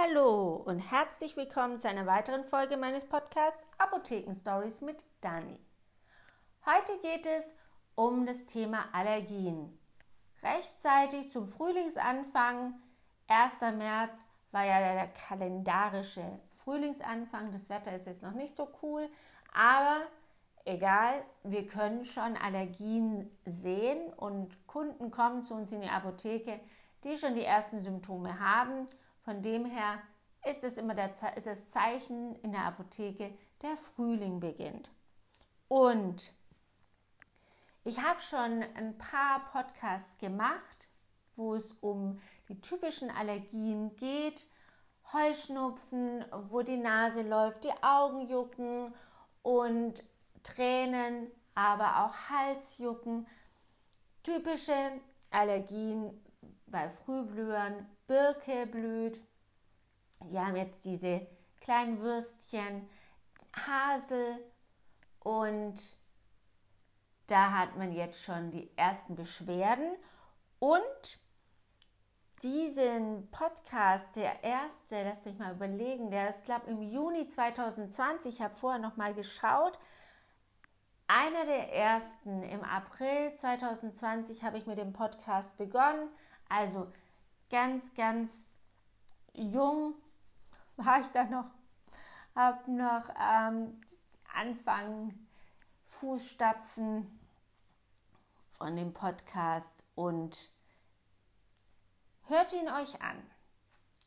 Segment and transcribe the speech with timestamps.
[0.00, 5.58] Hallo und herzlich willkommen zu einer weiteren Folge meines Podcasts Apotheken Stories mit Dani.
[6.64, 7.52] Heute geht es
[7.96, 9.76] um das Thema Allergien.
[10.40, 12.74] Rechtzeitig zum Frühlingsanfang,
[13.26, 13.60] 1.
[13.76, 17.50] März war ja der kalendarische Frühlingsanfang.
[17.50, 19.08] Das Wetter ist jetzt noch nicht so cool,
[19.52, 20.02] aber
[20.64, 26.60] egal, wir können schon Allergien sehen und Kunden kommen zu uns in die Apotheke,
[27.02, 28.86] die schon die ersten Symptome haben
[29.28, 30.00] von dem her
[30.48, 34.90] ist es immer das Zeichen in der Apotheke, der Frühling beginnt.
[35.68, 36.32] Und
[37.84, 40.88] ich habe schon ein paar Podcasts gemacht,
[41.36, 44.48] wo es um die typischen Allergien geht.
[45.12, 48.94] Heuschnupfen, wo die Nase läuft, die Augen jucken
[49.42, 50.04] und
[50.42, 53.26] Tränen, aber auch Halsjucken.
[54.22, 54.72] Typische
[55.30, 56.18] Allergien
[56.70, 59.20] bei Frühblühern, Birke blüht.
[60.24, 61.26] Die haben jetzt diese
[61.60, 62.88] kleinen Würstchen,
[63.54, 64.38] Hasel
[65.20, 65.76] und
[67.26, 69.96] da hat man jetzt schon die ersten Beschwerden
[70.58, 71.20] und
[72.42, 78.42] diesen Podcast, der erste, lass mich mal überlegen, der ist, glaube im Juni 2020, ich
[78.42, 79.78] habe vorher noch mal geschaut,
[81.08, 86.10] einer der ersten im April 2020 habe ich mit dem Podcast begonnen.
[86.48, 86.90] Also
[87.50, 88.46] ganz, ganz
[89.34, 89.94] jung
[90.76, 91.50] war ich da noch,
[92.34, 93.80] habe noch ähm,
[94.32, 95.14] Anfang
[95.86, 97.18] Fußstapfen
[98.50, 100.52] von dem Podcast und
[102.26, 103.22] hört ihn euch an.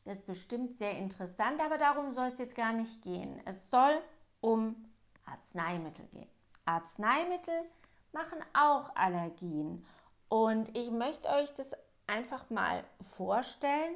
[0.04, 3.40] Das ist bestimmt sehr interessant, aber darum soll es jetzt gar nicht gehen.
[3.44, 4.02] Es soll
[4.40, 4.76] um
[5.24, 6.28] Arzneimittel gehen.
[6.64, 7.64] Arzneimittel
[8.12, 9.86] machen auch Allergien.
[10.28, 11.76] Und ich möchte euch das
[12.12, 13.94] einfach mal vorstellen.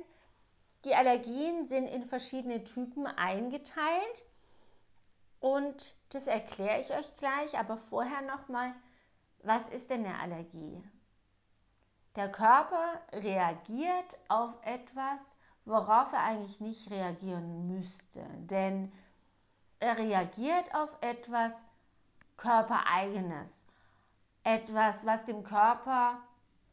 [0.84, 4.24] Die Allergien sind in verschiedene Typen eingeteilt
[5.40, 8.72] und das erkläre ich euch gleich, aber vorher noch mal,
[9.42, 10.82] was ist denn eine Allergie?
[12.16, 15.20] Der Körper reagiert auf etwas,
[15.64, 18.92] worauf er eigentlich nicht reagieren müsste, denn
[19.78, 21.60] er reagiert auf etwas
[22.38, 23.62] körpereigenes,
[24.42, 26.18] etwas, was dem Körper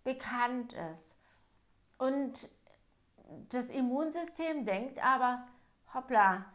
[0.04, 1.13] bekannt ist.
[1.98, 2.50] Und
[3.50, 5.46] das Immunsystem denkt aber,
[5.94, 6.46] hoppla,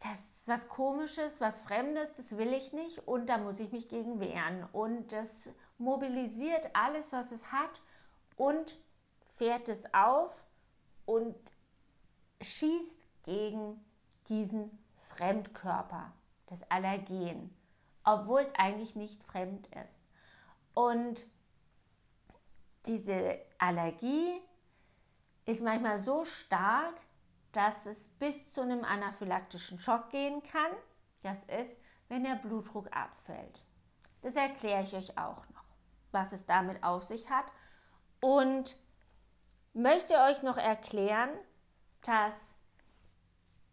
[0.00, 3.88] das ist was Komisches, was Fremdes, das will ich nicht und da muss ich mich
[3.88, 4.64] gegen wehren.
[4.72, 7.82] Und das mobilisiert alles, was es hat
[8.36, 8.78] und
[9.26, 10.44] fährt es auf
[11.04, 11.34] und
[12.40, 13.84] schießt gegen
[14.28, 14.78] diesen
[15.16, 16.12] Fremdkörper,
[16.46, 17.54] das Allergen,
[18.04, 20.04] obwohl es eigentlich nicht fremd ist.
[20.74, 21.26] Und
[22.86, 24.40] diese Allergie
[25.48, 26.94] ist manchmal so stark,
[27.52, 30.70] dass es bis zu einem anaphylaktischen Schock gehen kann.
[31.22, 31.74] Das ist,
[32.08, 33.64] wenn der Blutdruck abfällt.
[34.20, 35.64] Das erkläre ich euch auch noch,
[36.12, 37.46] was es damit auf sich hat.
[38.20, 38.76] Und
[39.72, 41.30] möchte euch noch erklären,
[42.02, 42.54] dass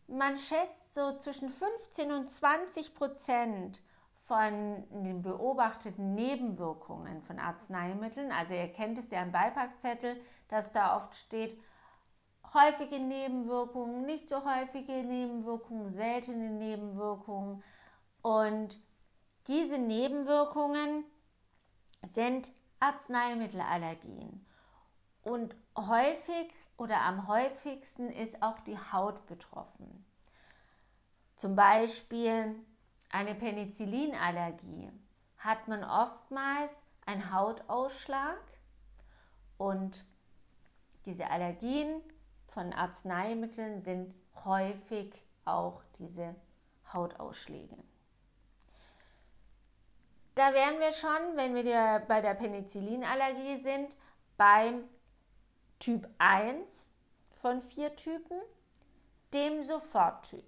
[0.08, 3.84] man schätzt so zwischen 15 und 20 Prozent
[4.22, 8.32] von den beobachteten Nebenwirkungen von Arzneimitteln.
[8.32, 11.60] Also ihr kennt es ja im Beipackzettel, dass da oft steht,
[12.54, 17.64] häufige Nebenwirkungen, nicht so häufige Nebenwirkungen, seltene Nebenwirkungen.
[18.22, 18.80] Und
[19.48, 21.04] diese Nebenwirkungen
[22.10, 24.46] sind Arzneimittelallergien.
[25.22, 30.06] Und häufig oder am häufigsten ist auch die Haut betroffen.
[31.36, 32.56] Zum Beispiel
[33.10, 34.92] eine Penicillinallergie
[35.38, 36.72] hat man oftmals
[37.06, 38.40] einen Hautausschlag
[39.58, 40.06] und
[41.06, 42.02] diese Allergien
[42.48, 45.14] von Arzneimitteln sind häufig
[45.46, 46.36] auch diese
[46.92, 47.78] Hautausschläge.
[50.36, 53.96] Da wären wir schon, wenn wir bei der Penicillinallergie sind,
[54.38, 54.84] beim
[55.80, 56.92] Typ 1
[57.30, 58.38] von vier Typen,
[59.34, 60.46] dem Soforttyp.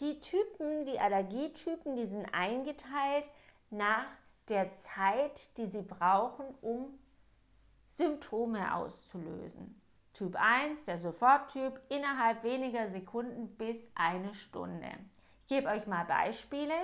[0.00, 3.28] Die Typen, die Allergietypen, die sind eingeteilt
[3.70, 4.06] nach
[4.48, 6.98] der Zeit, die sie brauchen, um
[7.88, 9.80] Symptome auszulösen.
[10.14, 14.88] Typ 1, der Soforttyp, innerhalb weniger Sekunden bis eine Stunde.
[15.42, 16.74] Ich gebe euch mal Beispiele.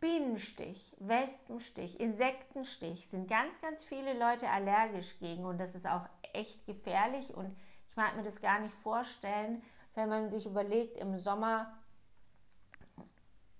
[0.00, 6.64] Bienenstich, Wespenstich, Insektenstich sind ganz, ganz viele Leute allergisch gegen und das ist auch echt
[6.66, 7.56] gefährlich und
[7.88, 9.62] ich mag mir das gar nicht vorstellen,
[9.94, 11.72] wenn man sich überlegt, im Sommer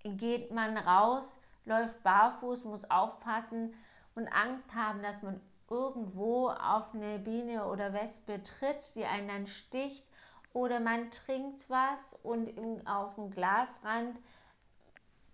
[0.03, 3.75] geht man raus, läuft barfuß, muss aufpassen
[4.15, 5.41] und Angst haben, dass man
[5.73, 10.07] irgendwo auf eine Biene oder Wespe tritt, die einen dann sticht
[10.53, 14.19] oder man trinkt was und im, auf dem Glasrand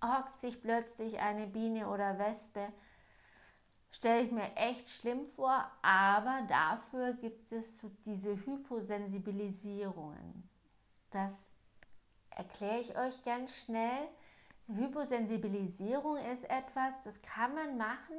[0.03, 2.73] hockt sich plötzlich eine Biene oder Wespe.
[3.91, 10.49] Stelle ich mir echt schlimm vor, aber dafür gibt es so diese Hyposensibilisierungen.
[11.11, 11.51] Das
[12.31, 14.07] erkläre ich euch ganz schnell.
[14.69, 18.19] Hyposensibilisierung ist etwas, das kann man machen,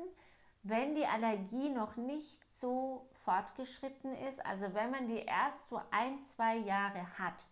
[0.64, 6.22] wenn die Allergie noch nicht so fortgeschritten ist, also wenn man die erst so ein,
[6.24, 7.46] zwei Jahre hat.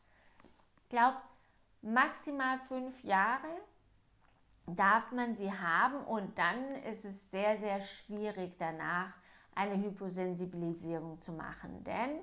[0.89, 1.17] Glaube,
[1.81, 3.47] maximal fünf Jahre
[4.65, 9.13] darf man sie haben und dann ist es sehr, sehr schwierig danach
[9.55, 12.19] eine Hyposensibilisierung zu machen, denn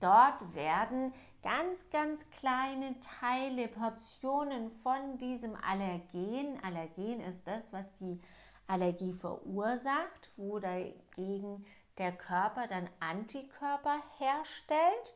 [0.00, 1.12] dort werden
[1.42, 8.20] ganz, ganz kleine Teile, Portionen von diesem Allergen, Allergen ist das, was die
[8.66, 11.66] Allergie verursacht, wo dagegen
[11.98, 15.14] der Körper dann Antikörper herstellt,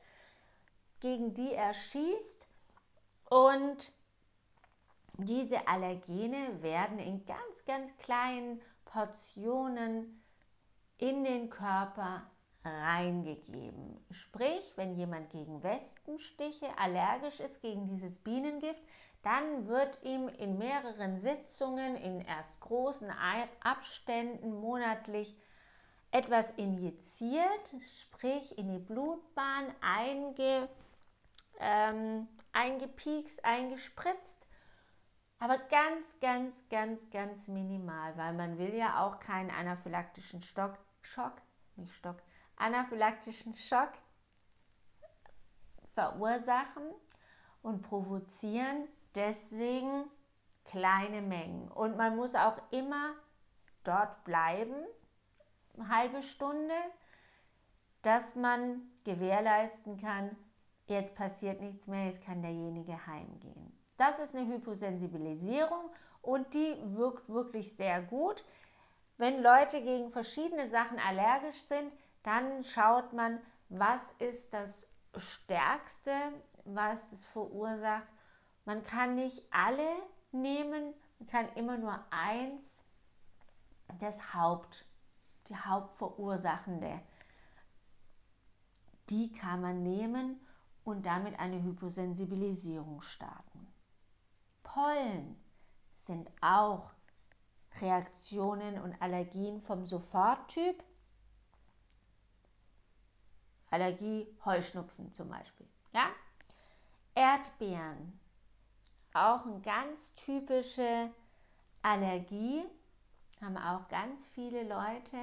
[1.01, 2.47] gegen die er schießt.
[3.31, 3.93] Und
[5.15, 10.23] diese Allergene werden in ganz, ganz kleinen Portionen
[10.99, 12.31] in den Körper
[12.69, 13.99] reingegeben.
[14.11, 18.83] Sprich, wenn jemand gegen Wespenstiche allergisch ist, gegen dieses Bienengift,
[19.23, 23.11] dann wird ihm in mehreren Sitzungen, in erst großen
[23.63, 25.37] Abständen monatlich
[26.11, 30.69] etwas injiziert, sprich in die Blutbahn einge,
[31.61, 34.47] ähm, eingepiekst, eingespritzt,
[35.41, 41.35] aber ganz, ganz, ganz, ganz minimal, weil man will ja auch keinen anaphylaktischen Stock, Schock,
[41.77, 42.23] nicht Stock,
[42.59, 43.93] anaphylaktischen Schock
[45.95, 46.85] verursachen
[47.63, 48.89] und provozieren.
[49.15, 50.05] Deswegen
[50.65, 51.69] kleine Mengen.
[51.69, 53.15] Und man muss auch immer
[53.85, 54.77] dort bleiben,
[55.77, 56.75] eine halbe Stunde,
[58.03, 60.37] dass man gewährleisten kann,
[60.87, 63.73] jetzt passiert nichts mehr, jetzt kann derjenige heimgehen.
[63.97, 65.91] Das ist eine Hyposensibilisierung
[66.23, 68.45] und die wirkt wirklich sehr gut.
[69.17, 71.93] Wenn Leute gegen verschiedene Sachen allergisch sind,
[72.23, 74.87] dann schaut man, was ist das
[75.17, 76.13] Stärkste,
[76.65, 78.07] was das verursacht.
[78.65, 79.89] Man kann nicht alle
[80.33, 82.85] nehmen, man kann immer nur eins,
[83.99, 84.85] das Haupt,
[85.49, 87.01] die Hauptverursachende.
[89.09, 90.39] Die kann man nehmen
[90.85, 93.67] und damit eine Hyposensibilisierung starten.
[94.63, 95.37] Pollen
[95.97, 96.91] sind auch
[97.81, 100.83] Reaktionen und Allergien vom Soforttyp.
[103.71, 105.67] Allergie, Heuschnupfen zum Beispiel.
[105.93, 106.07] Ja?
[107.15, 108.19] Erdbeeren,
[109.13, 111.11] auch eine ganz typische
[111.83, 112.65] Allergie,
[113.41, 115.17] haben auch ganz viele Leute.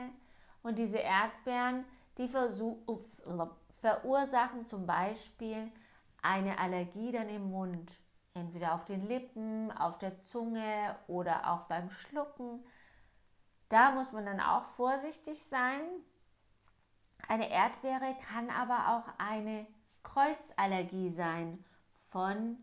[0.64, 1.86] Und diese Erdbeeren,
[2.18, 2.30] die
[3.80, 5.72] verursachen zum Beispiel
[6.22, 7.92] eine Allergie dann im Mund.
[8.34, 12.66] Entweder auf den Lippen, auf der Zunge oder auch beim Schlucken.
[13.70, 15.82] Da muss man dann auch vorsichtig sein.
[17.28, 19.66] Eine Erdbeere kann aber auch eine
[20.04, 21.64] Kreuzallergie sein
[22.08, 22.58] von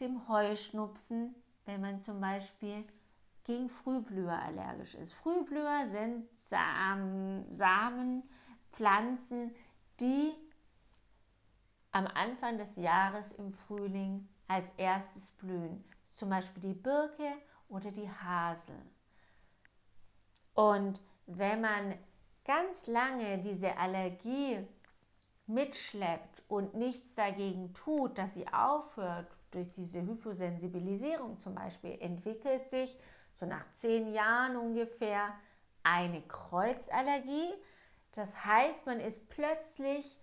[0.00, 1.34] dem Heuschnupfen,
[1.66, 2.84] wenn man zum Beispiel
[3.44, 5.12] gegen Frühblüher allergisch ist.
[5.12, 8.22] Frühblüher sind Samen, Samen,
[8.70, 9.54] Pflanzen,
[10.00, 10.32] die
[11.92, 15.84] am Anfang des Jahres im Frühling als erstes blühen.
[16.14, 17.32] Zum Beispiel die Birke
[17.68, 18.80] oder die Hasel.
[20.54, 21.94] Und wenn man
[22.44, 24.66] ganz lange diese Allergie
[25.46, 32.96] mitschleppt und nichts dagegen tut, dass sie aufhört, durch diese Hyposensibilisierung zum Beispiel, entwickelt sich
[33.34, 35.34] so nach zehn Jahren ungefähr
[35.82, 37.52] eine Kreuzallergie.
[38.12, 40.16] Das heißt, man ist plötzlich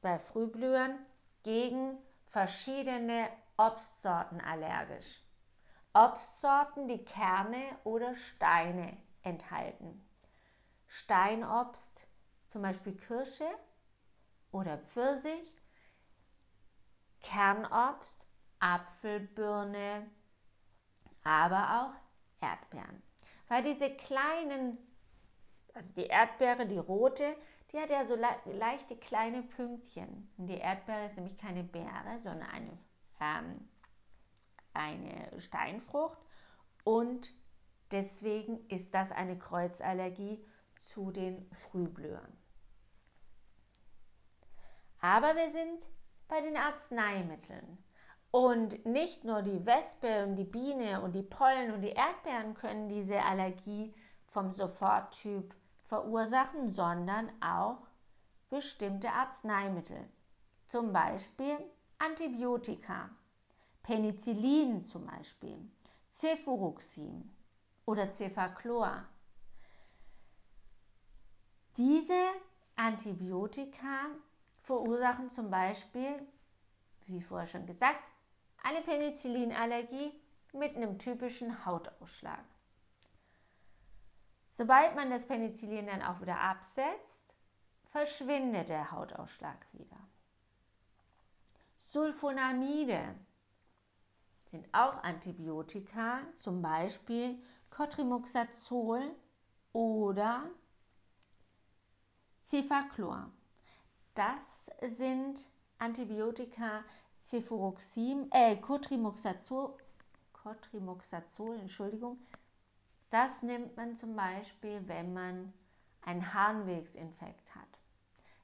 [0.00, 0.98] bei Frühblühern
[1.42, 5.22] gegen verschiedene Obstsorten allergisch.
[5.94, 10.03] Obstsorten, die Kerne oder Steine enthalten.
[10.94, 12.06] Steinobst,
[12.46, 13.48] zum Beispiel Kirsche
[14.52, 15.52] oder Pfirsich.
[17.20, 18.24] Kernobst,
[18.60, 20.08] Apfel, Birne,
[21.24, 23.02] aber auch Erdbeeren.
[23.48, 24.78] Weil diese kleinen,
[25.72, 27.34] also die Erdbeere, die rote,
[27.72, 30.32] die hat ja so le leichte kleine Pünktchen.
[30.36, 32.78] Und die Erdbeere ist nämlich keine Beere, sondern eine,
[33.20, 33.68] ähm,
[34.74, 36.18] eine Steinfrucht.
[36.84, 37.34] Und
[37.90, 40.44] deswegen ist das eine Kreuzallergie
[40.84, 42.32] zu den Frühblühern.
[45.00, 45.86] Aber wir sind
[46.28, 47.78] bei den Arzneimitteln.
[48.30, 52.88] Und nicht nur die Wespe und die Biene und die Pollen und die Erdbeeren können
[52.88, 53.94] diese Allergie
[54.26, 57.86] vom Soforttyp verursachen, sondern auch
[58.50, 60.08] bestimmte Arzneimittel.
[60.66, 61.56] Zum Beispiel
[61.98, 63.10] Antibiotika,
[63.82, 65.70] Penicillin zum Beispiel,
[66.10, 67.30] Cefuroxim
[67.86, 69.04] oder Cefaclor.
[71.76, 72.28] Diese
[72.76, 74.06] Antibiotika
[74.60, 76.26] verursachen zum Beispiel,
[77.06, 78.02] wie vorher schon gesagt,
[78.62, 80.12] eine Penicillinallergie
[80.52, 82.44] mit einem typischen Hautausschlag.
[84.50, 87.34] Sobald man das Penicillin dann auch wieder absetzt,
[87.86, 89.98] verschwindet der Hautausschlag wieder.
[91.74, 93.16] Sulfonamide
[94.44, 99.10] sind auch Antibiotika, zum Beispiel Cotrimoxazol
[99.72, 100.48] oder
[102.44, 103.30] Cefaclor.
[104.14, 105.48] Das sind
[105.78, 106.84] Antibiotika
[107.16, 109.74] Cefuroxim, äh, Cotrimoxazol,
[110.32, 112.18] Cotrimoxazol, Entschuldigung.
[113.08, 115.54] Das nimmt man zum Beispiel, wenn man
[116.02, 117.62] einen Harnwegsinfekt hat.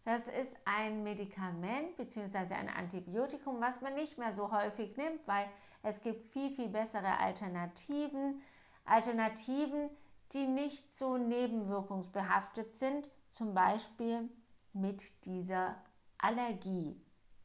[0.05, 2.55] Das ist ein Medikament bzw.
[2.55, 5.47] ein Antibiotikum, was man nicht mehr so häufig nimmt, weil
[5.83, 8.41] es gibt viel, viel bessere Alternativen.
[8.87, 9.91] Alternativen,
[10.33, 14.29] die nicht so nebenwirkungsbehaftet sind, zum Beispiel
[14.73, 15.77] mit dieser
[16.19, 17.01] Allergie,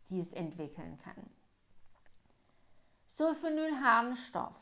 [0.10, 1.30] die es entwickeln kann.
[3.08, 4.56] Sulfonylharnstoff.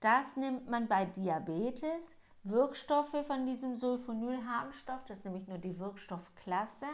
[0.00, 2.16] Das nimmt man bei Diabetes.
[2.42, 6.86] Wirkstoffe von diesem Sulfonylharnstoff, das ist nämlich nur die Wirkstoffklasse.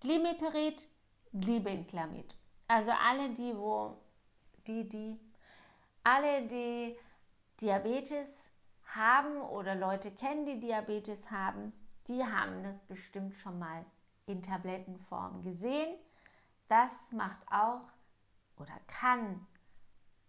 [0.00, 0.88] Glimeperid,
[1.34, 2.34] Glibenclamid.
[2.66, 3.98] Also alle die, wo
[4.66, 5.20] die, die,
[6.04, 6.96] alle die
[7.60, 8.48] Diabetes
[8.94, 11.72] haben oder Leute kennen, die Diabetes haben,
[12.10, 13.86] die haben das bestimmt schon mal
[14.26, 15.96] in Tablettenform gesehen.
[16.66, 17.88] Das macht auch
[18.56, 19.46] oder kann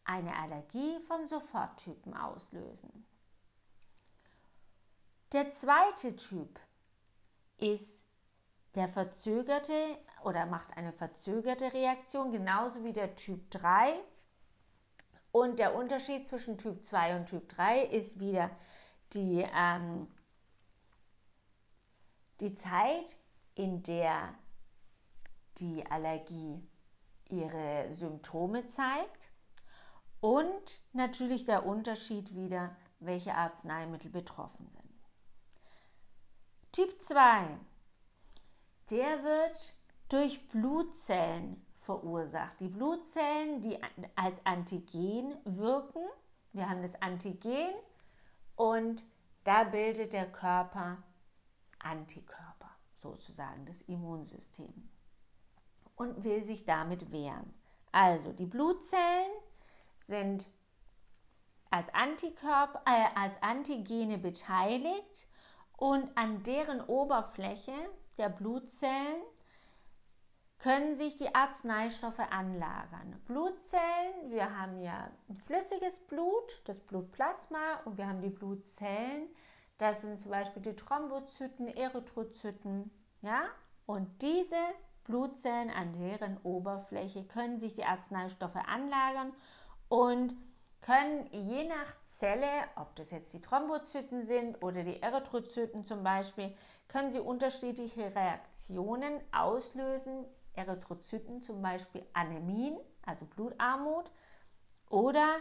[0.03, 3.05] eine Allergie vom Soforttypen auslösen.
[5.31, 6.59] Der zweite Typ
[7.57, 8.05] ist
[8.75, 13.99] der verzögerte oder macht eine verzögerte Reaktion, genauso wie der Typ 3.
[15.31, 18.51] Und der Unterschied zwischen Typ 2 und Typ 3 ist wieder
[19.13, 20.07] die, ähm,
[22.41, 23.17] die Zeit,
[23.55, 24.33] in der
[25.57, 26.67] die Allergie
[27.29, 29.29] ihre Symptome zeigt
[30.19, 34.81] und natürlich der Unterschied wieder, welche Arzneimittel betroffen sind.
[36.71, 37.57] Typ 2,
[38.89, 39.77] der wird
[40.09, 42.59] durch Blutzellen verursacht.
[42.59, 43.79] Die Blutzellen, die
[44.15, 46.03] als Antigen wirken,
[46.53, 47.69] wir haben das Antigen
[48.55, 49.03] und
[49.43, 50.97] da bildet der Körper
[51.83, 54.89] Antikörper, sozusagen das Immunsystem
[55.95, 57.53] und will sich damit wehren.
[57.91, 59.31] Also die Blutzellen
[59.99, 60.49] sind
[61.69, 65.27] als, Antikörper, äh, als Antigene beteiligt
[65.77, 67.73] und an deren Oberfläche
[68.17, 69.21] der Blutzellen
[70.59, 73.19] können sich die Arzneistoffe anlagern.
[73.25, 75.09] Blutzellen, wir haben ja
[75.45, 79.27] flüssiges Blut, das Blutplasma und wir haben die Blutzellen,
[79.81, 82.91] das sind zum Beispiel die Thrombozyten, Erythrozyten,
[83.23, 83.45] ja?
[83.87, 84.55] Und diese
[85.05, 89.33] Blutzellen an deren Oberfläche können sich die Arzneistoffe anlagern
[89.89, 90.35] und
[90.81, 96.55] können je nach Zelle, ob das jetzt die Thrombozyten sind oder die Erythrozyten zum Beispiel,
[96.87, 100.25] können sie unterschiedliche Reaktionen auslösen.
[100.53, 104.11] Erythrozyten zum Beispiel Anämien, also Blutarmut,
[104.89, 105.37] oder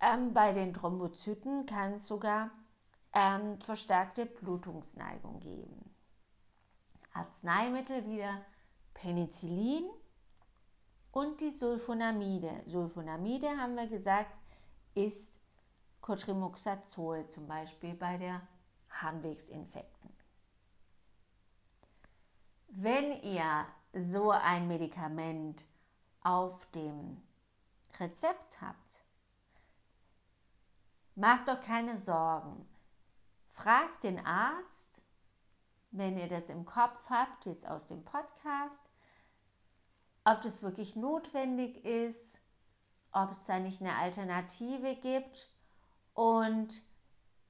[0.00, 2.50] ähm, bei den Thrombozyten kann es sogar
[3.12, 5.94] ähm, verstärkte Blutungsneigung geben.
[7.12, 8.44] Arzneimittel wieder
[8.94, 9.88] Penicillin
[11.12, 12.62] und die Sulfonamide.
[12.66, 14.32] Sulfonamide haben wir gesagt,
[14.94, 15.34] ist
[16.00, 18.46] Cotrimoxazol, zum Beispiel bei der
[18.90, 20.10] Harnwegsinfekten.
[22.68, 25.64] Wenn ihr so ein Medikament
[26.22, 27.20] auf dem
[27.98, 29.04] Rezept habt,
[31.16, 32.66] macht doch keine Sorgen.
[33.62, 35.02] Fragt den Arzt,
[35.90, 38.80] wenn ihr das im Kopf habt, jetzt aus dem Podcast,
[40.24, 42.40] ob das wirklich notwendig ist,
[43.12, 45.50] ob es da nicht eine Alternative gibt.
[46.14, 46.82] Und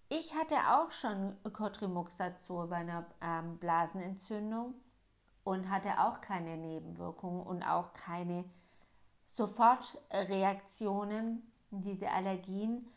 [0.09, 4.75] ich hatte auch schon Cotrimoxazol bei einer ähm, Blasenentzündung
[5.45, 8.45] und hatte auch keine Nebenwirkungen und auch keine
[9.27, 12.91] Sofortreaktionen, diese Allergien.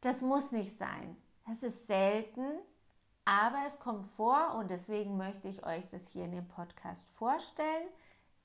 [0.00, 1.16] Das muss nicht sein.
[1.48, 2.58] Es ist selten,
[3.24, 7.88] aber es kommt vor und deswegen möchte ich euch das hier in dem Podcast vorstellen,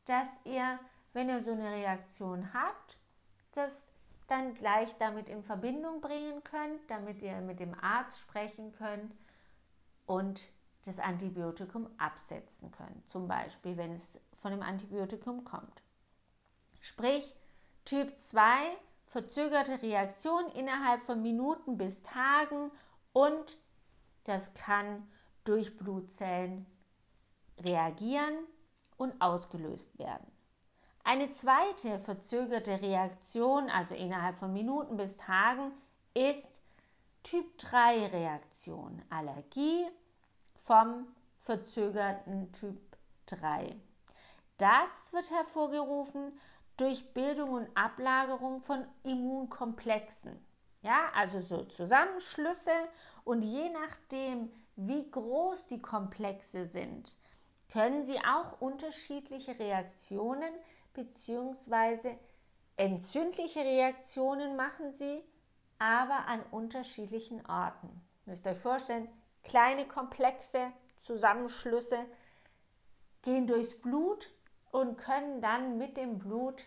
[0.05, 0.79] dass ihr,
[1.13, 2.97] wenn ihr so eine Reaktion habt,
[3.53, 3.91] das
[4.27, 9.13] dann gleich damit in Verbindung bringen könnt, damit ihr mit dem Arzt sprechen könnt
[10.05, 10.47] und
[10.85, 13.09] das Antibiotikum absetzen könnt.
[13.09, 15.81] Zum Beispiel, wenn es von dem Antibiotikum kommt.
[16.79, 17.35] Sprich,
[17.85, 18.77] Typ 2
[19.15, 22.69] verzögerte Reaktion innerhalb von Minuten bis Tagen
[23.13, 23.61] und
[24.25, 25.07] das kann
[25.45, 26.65] durch Blutzellen
[27.61, 28.33] reagieren
[28.97, 30.29] und ausgelöst werden.
[31.05, 35.71] Eine zweite verzögerte Reaktion, also innerhalb von Minuten bis Tagen,
[36.13, 36.59] ist
[37.23, 39.85] Typ 3 Reaktion, Allergie
[40.55, 41.07] vom
[41.37, 42.81] verzögerten Typ
[43.27, 43.77] 3.
[44.57, 46.37] Das wird hervorgerufen
[46.77, 50.45] durch Bildung und Ablagerung von Immunkomplexen.
[50.81, 52.71] Ja, also so Zusammenschlüsse
[53.23, 57.15] und je nachdem, wie groß die Komplexe sind,
[57.71, 60.53] können sie auch unterschiedliche Reaktionen
[60.93, 62.15] bzw.
[62.77, 65.23] entzündliche Reaktionen machen sie,
[65.79, 67.87] aber an unterschiedlichen Orten.
[68.25, 69.09] Ihr müsst euch vorstellen,
[69.43, 71.99] kleine Komplexe, Zusammenschlüsse
[73.21, 74.31] gehen durchs Blut
[74.75, 76.65] und können dann mit dem Blut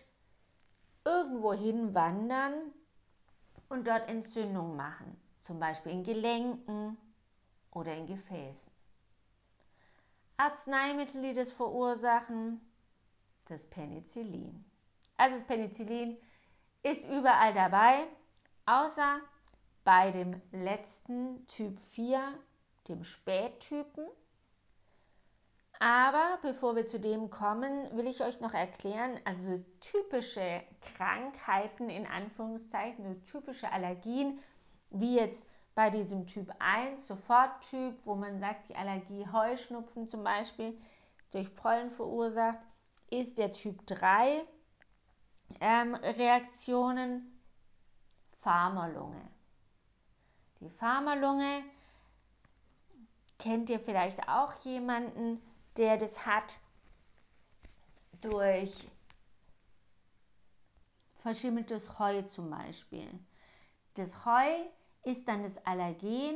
[1.05, 2.73] irgendwo hinwandern
[3.69, 6.97] und dort Entzündungen machen, zum Beispiel in Gelenken
[7.69, 8.71] oder in Gefäßen.
[10.37, 12.59] Arzneimittel, die das verursachen,
[13.45, 14.65] das Penicillin.
[15.15, 16.17] Also das Penicillin
[16.81, 18.07] ist überall dabei,
[18.65, 19.19] außer
[19.83, 22.33] bei dem letzten Typ 4,
[22.87, 24.07] dem Spättypen.
[25.79, 32.05] Aber bevor wir zu dem kommen, will ich euch noch erklären, also typische Krankheiten in
[32.05, 34.39] Anführungszeichen, typische Allergien,
[34.89, 40.77] wie jetzt bei diesem Typ 1, Soforttyp, wo man sagt, die Allergie Heuschnupfen zum Beispiel
[41.31, 42.59] durch Pollen verursacht,
[43.09, 44.43] ist der Typ 3
[45.61, 47.39] ähm, Reaktionen
[48.27, 49.31] Pharmalunge.
[50.59, 51.63] Die Pharmalunge
[53.37, 55.41] kennt ihr vielleicht auch jemanden,
[55.79, 56.59] der das hat
[58.21, 58.87] durch
[61.15, 63.07] verschimmeltes Heu zum Beispiel.
[63.95, 64.65] Das Heu
[65.03, 66.35] ist dann das Allergen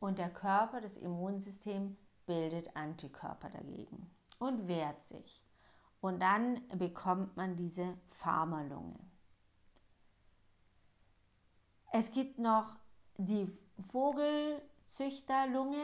[0.00, 5.42] und der Körper, das Immunsystem, bildet Antikörper dagegen und wehrt sich.
[6.00, 9.00] Und dann bekommt man diese Pharmalunge.
[11.90, 12.76] Es gibt noch
[13.16, 13.50] die
[13.90, 15.82] Vogelzüchterlunge,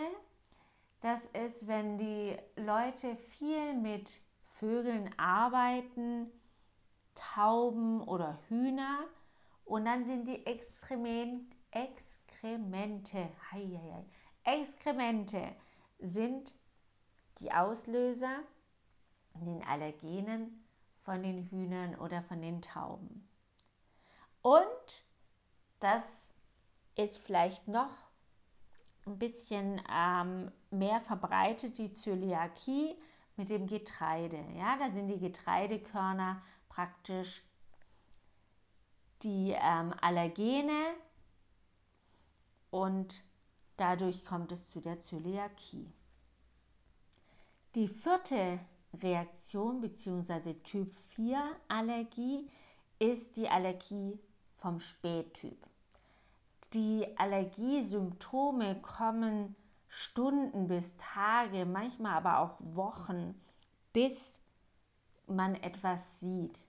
[1.04, 6.32] das ist, wenn die Leute viel mit Vögeln arbeiten,
[7.14, 9.00] Tauben oder Hühner
[9.66, 14.06] und dann sind die Exkrement, Exkremente, hei, hei,
[14.60, 15.54] Exkremente
[15.98, 16.54] sind
[17.38, 18.38] die Auslöser
[19.34, 20.64] den Allergenen
[21.02, 23.28] von den Hühnern oder von den Tauben.
[24.40, 25.04] Und
[25.80, 26.32] das
[26.96, 28.03] ist vielleicht noch
[29.06, 32.96] ein bisschen ähm, mehr verbreitet die Zöliakie
[33.36, 34.42] mit dem Getreide.
[34.56, 37.42] Ja, da sind die Getreidekörner praktisch
[39.22, 40.94] die ähm, Allergene
[42.70, 43.22] und
[43.76, 45.92] dadurch kommt es zu der Zöliakie.
[47.74, 48.60] Die vierte
[49.02, 50.54] Reaktion bzw.
[50.54, 52.48] Typ 4 Allergie
[52.98, 54.18] ist die Allergie
[54.52, 55.66] vom Spättyp.
[56.74, 59.54] Die Allergiesymptome kommen
[59.86, 63.40] Stunden bis Tage, manchmal aber auch Wochen,
[63.92, 64.40] bis
[65.28, 66.66] man etwas sieht.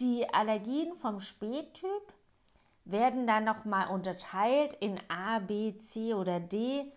[0.00, 2.14] Die Allergien vom Spättyp
[2.86, 6.90] werden dann nochmal unterteilt in A, B, C oder D.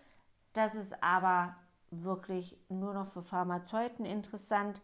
[0.54, 1.54] Das ist aber
[1.90, 4.80] wirklich nur noch für Pharmazeuten interessant.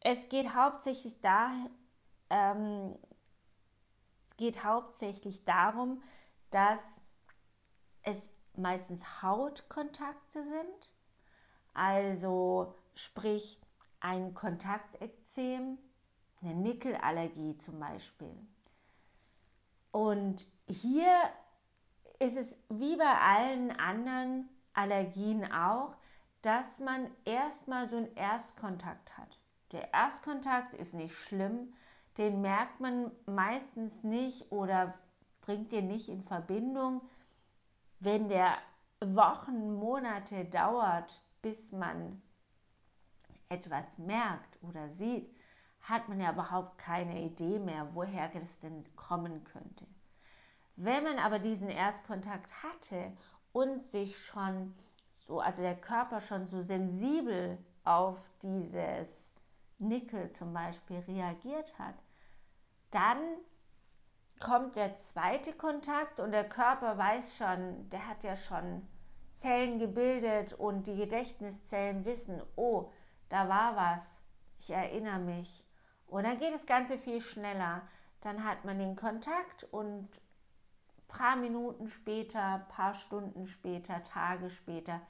[0.00, 1.50] Es geht hauptsächlich, da,
[2.30, 2.96] ähm,
[4.32, 6.02] es geht hauptsächlich darum,
[6.50, 7.00] dass
[8.02, 10.92] es meistens Hautkontakte sind,
[11.74, 13.60] also sprich
[14.00, 15.78] ein Kontaktekzem,
[16.40, 18.34] eine Nickelallergie zum Beispiel.
[19.90, 21.14] Und hier
[22.18, 25.94] ist es wie bei allen anderen Allergien auch,
[26.40, 29.38] dass man erstmal so einen Erstkontakt hat.
[29.72, 31.74] Der Erstkontakt ist nicht schlimm,
[32.18, 34.92] den merkt man meistens nicht oder
[35.40, 37.02] bringt ihr nicht in Verbindung.
[38.00, 38.58] Wenn der
[39.00, 42.22] Wochen, Monate dauert, bis man
[43.48, 45.34] etwas merkt oder sieht,
[45.82, 49.86] hat man ja überhaupt keine Idee mehr, woher das denn kommen könnte.
[50.76, 53.12] Wenn man aber diesen Erstkontakt hatte
[53.52, 54.74] und sich schon
[55.26, 59.34] so, also der Körper schon so sensibel auf dieses
[59.82, 61.94] Nickel zum Beispiel reagiert hat,
[62.90, 63.18] dann
[64.40, 68.86] kommt der zweite Kontakt und der Körper weiß schon, der hat ja schon
[69.30, 72.90] Zellen gebildet und die Gedächtniszellen wissen, oh,
[73.28, 74.20] da war was,
[74.58, 75.64] ich erinnere mich.
[76.06, 77.82] Und dann geht das Ganze viel schneller.
[78.20, 80.08] Dann hat man den Kontakt und
[81.08, 85.00] paar Minuten später, paar Stunden später, Tage später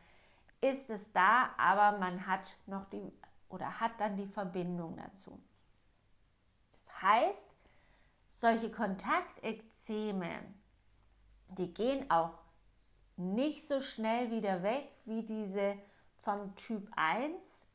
[0.62, 3.12] ist es da, aber man hat noch die
[3.52, 5.38] oder hat dann die Verbindung dazu.
[6.72, 7.46] Das heißt,
[8.30, 10.40] solche Kontaktekzeme,
[11.48, 12.38] die gehen auch
[13.16, 15.78] nicht so schnell wieder weg wie diese
[16.22, 17.66] vom Typ 1,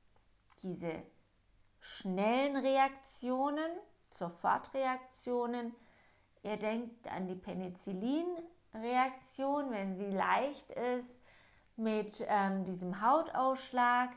[0.64, 1.04] diese
[1.80, 3.70] schnellen Reaktionen,
[4.10, 5.76] Sofortreaktionen.
[6.42, 11.22] Ihr denkt an die Penicillin-Reaktion, wenn sie leicht ist,
[11.76, 14.10] mit ähm, diesem Hautausschlag,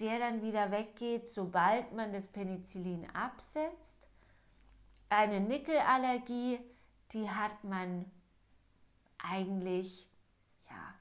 [0.00, 4.08] der dann wieder weggeht, sobald man das Penicillin absetzt.
[5.08, 6.58] Eine Nickelallergie,
[7.12, 8.10] die hat man
[9.18, 10.08] eigentlich
[10.68, 10.94] ja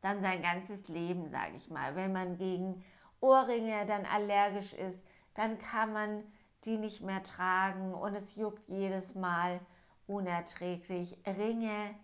[0.00, 1.94] dann sein ganzes Leben, sage ich mal.
[1.94, 2.84] Wenn man gegen
[3.20, 6.24] Ohrringe dann allergisch ist, dann kann man
[6.64, 9.60] die nicht mehr tragen und es juckt jedes Mal
[10.06, 11.18] unerträglich.
[11.26, 11.94] Ringe,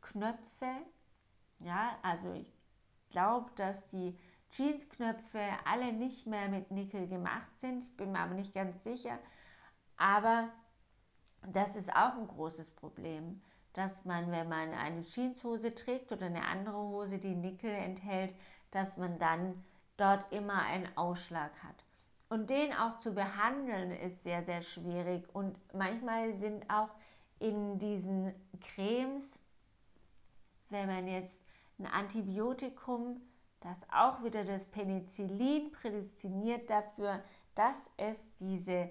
[0.00, 0.70] Knöpfe,
[1.60, 2.52] ja, also ich
[3.10, 4.16] glaube, dass die
[4.56, 9.18] Jeansknöpfe alle nicht mehr mit Nickel gemacht sind, bin mir aber nicht ganz sicher.
[9.96, 10.48] Aber
[11.46, 13.42] das ist auch ein großes Problem,
[13.72, 18.34] dass man, wenn man eine Jeanshose trägt oder eine andere Hose, die Nickel enthält,
[18.70, 19.64] dass man dann
[19.96, 21.84] dort immer einen Ausschlag hat.
[22.28, 25.28] Und den auch zu behandeln ist sehr, sehr schwierig.
[25.34, 26.90] Und manchmal sind auch
[27.38, 29.38] in diesen Cremes,
[30.70, 31.40] wenn man jetzt
[31.78, 33.20] ein Antibiotikum,
[33.60, 38.90] das auch wieder das Penicillin prädestiniert dafür, dass es diese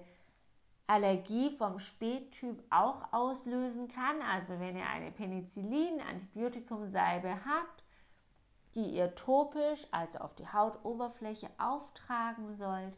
[0.86, 4.22] Allergie vom Spättyp auch auslösen kann.
[4.22, 7.84] Also wenn ihr eine Penicillin-Antibiotikumsalbe habt,
[8.74, 12.96] die ihr topisch, also auf die Hautoberfläche auftragen sollt,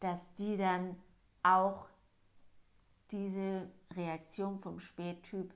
[0.00, 1.00] dass die dann
[1.42, 1.86] auch
[3.10, 5.54] diese Reaktion vom Spättyp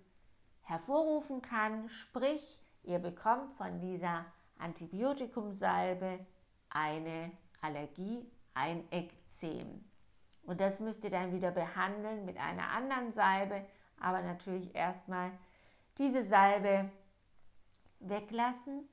[0.62, 1.88] hervorrufen kann.
[1.88, 4.24] Sprich, ihr bekommt von dieser
[4.58, 6.20] Antibiotikumsalbe
[6.70, 9.84] eine Allergie, ein Ekzem.
[10.42, 13.64] Und das müsst ihr dann wieder behandeln mit einer anderen Salbe,
[14.00, 15.30] aber natürlich erstmal
[15.98, 16.90] diese Salbe
[18.00, 18.88] weglassen.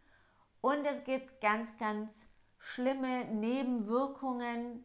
[0.61, 2.25] Und es gibt ganz, ganz
[2.57, 4.83] schlimme Nebenwirkungen,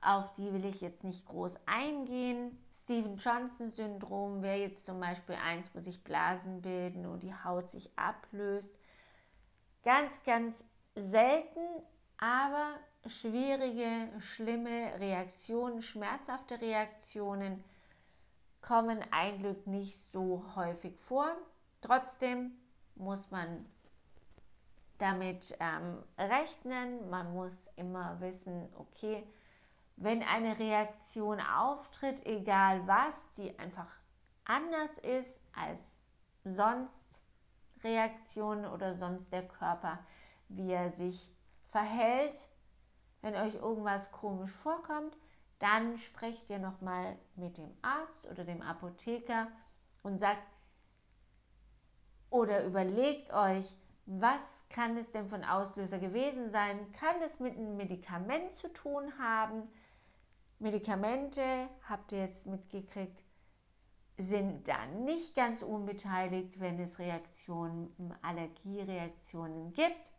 [0.00, 2.56] auf die will ich jetzt nicht groß eingehen.
[2.72, 7.68] Steven Johnson Syndrom wäre jetzt zum Beispiel eins, wo sich Blasen bilden und die Haut
[7.70, 8.74] sich ablöst.
[9.88, 11.66] Ganz, ganz selten,
[12.18, 12.74] aber
[13.06, 17.64] schwierige, schlimme Reaktionen, schmerzhafte Reaktionen
[18.60, 21.30] kommen ein Glück nicht so häufig vor.
[21.80, 22.50] Trotzdem
[22.96, 23.64] muss man
[24.98, 27.08] damit ähm, rechnen.
[27.08, 29.26] Man muss immer wissen, okay,
[29.96, 33.96] wenn eine Reaktion auftritt, egal was, die einfach
[34.44, 36.02] anders ist als
[36.44, 37.07] sonst
[37.84, 39.98] Reaktionen oder sonst der Körper,
[40.48, 41.30] wie er sich
[41.66, 42.48] verhält,
[43.20, 45.16] wenn euch irgendwas komisch vorkommt,
[45.58, 49.48] dann sprecht ihr nochmal mit dem Arzt oder dem Apotheker
[50.02, 50.42] und sagt
[52.30, 53.74] oder überlegt euch,
[54.06, 56.92] was kann es denn von Auslöser gewesen sein?
[56.92, 59.68] Kann es mit einem Medikament zu tun haben?
[60.58, 63.22] Medikamente, habt ihr jetzt mitgekriegt,
[64.18, 70.10] sind dann nicht ganz unbeteiligt, wenn es Reaktionen, Allergiereaktionen gibt.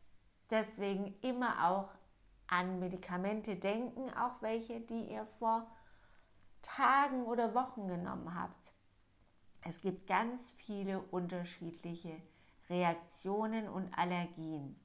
[0.50, 1.90] Deswegen immer auch
[2.48, 5.70] an Medikamente denken, auch welche, die ihr vor
[6.62, 8.74] Tagen oder Wochen genommen habt.
[9.62, 12.22] Es gibt ganz viele unterschiedliche
[12.70, 14.80] Reaktionen und Allergien.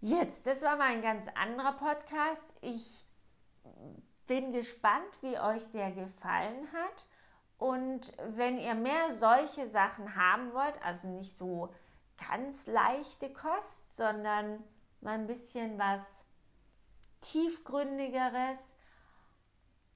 [0.00, 2.54] Jetzt, das war mal ein ganz anderer Podcast.
[2.62, 3.06] Ich
[4.26, 7.06] bin gespannt, wie euch der gefallen hat.
[7.58, 11.72] Und wenn ihr mehr solche Sachen haben wollt, also nicht so
[12.28, 14.62] ganz leichte Kost, sondern
[15.00, 16.24] mal ein bisschen was
[17.20, 18.74] tiefgründigeres,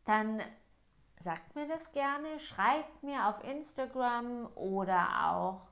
[0.04, 0.40] dann
[1.20, 5.68] sagt mir das gerne, schreibt mir auf Instagram oder auch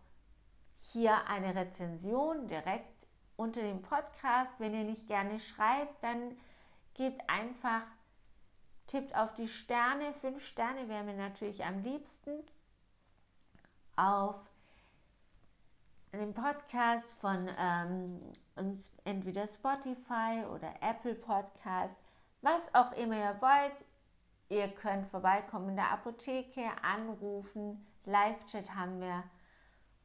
[0.78, 4.52] hier eine Rezension direkt unter dem Podcast.
[4.58, 6.36] Wenn ihr nicht gerne schreibt, dann
[6.94, 7.82] gebt einfach,
[8.86, 10.12] tippt auf die Sterne.
[10.12, 12.44] Fünf Sterne wären mir natürlich am liebsten.
[13.96, 14.36] Auf
[16.12, 18.20] dem Podcast von ähm,
[19.04, 21.96] entweder Spotify oder Apple Podcast,
[22.42, 23.84] was auch immer ihr wollt.
[24.48, 29.24] Ihr könnt vorbeikommen in der Apotheke, anrufen, Live-Chat haben wir.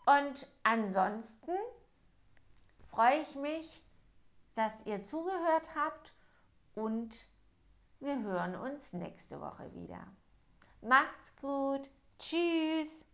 [0.05, 1.51] Und ansonsten
[2.85, 3.81] freue ich mich,
[4.55, 6.13] dass ihr zugehört habt
[6.75, 7.27] und
[8.01, 10.07] Wir hören uns nächste Woche wieder.
[10.81, 11.87] Macht's gut.
[12.17, 13.05] Tschüss.